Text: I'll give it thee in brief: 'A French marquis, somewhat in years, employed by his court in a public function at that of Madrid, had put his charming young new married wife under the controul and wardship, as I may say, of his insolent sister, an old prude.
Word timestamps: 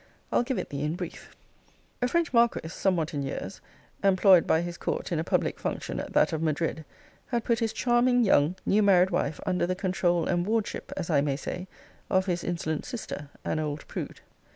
I'll 0.31 0.41
give 0.41 0.57
it 0.57 0.69
thee 0.71 0.81
in 0.81 0.95
brief: 0.95 1.35
'A 2.01 2.07
French 2.07 2.33
marquis, 2.33 2.69
somewhat 2.69 3.13
in 3.13 3.21
years, 3.21 3.61
employed 4.03 4.47
by 4.47 4.61
his 4.61 4.75
court 4.75 5.11
in 5.11 5.19
a 5.19 5.23
public 5.23 5.59
function 5.59 5.99
at 5.99 6.13
that 6.13 6.33
of 6.33 6.41
Madrid, 6.41 6.85
had 7.27 7.43
put 7.43 7.59
his 7.59 7.71
charming 7.71 8.23
young 8.23 8.55
new 8.65 8.81
married 8.81 9.11
wife 9.11 9.39
under 9.45 9.67
the 9.67 9.75
controul 9.75 10.25
and 10.25 10.47
wardship, 10.47 10.91
as 10.97 11.11
I 11.11 11.21
may 11.21 11.35
say, 11.35 11.67
of 12.09 12.25
his 12.25 12.43
insolent 12.43 12.83
sister, 12.83 13.29
an 13.45 13.59
old 13.59 13.87
prude. 13.87 14.21